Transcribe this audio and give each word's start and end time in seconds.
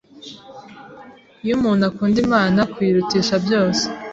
Iyo 1.43 1.53
umuntu 1.57 1.83
akunda 1.89 2.17
Imana 2.27 2.59
kuyirutisha 2.73 3.35
byose, 3.45 3.83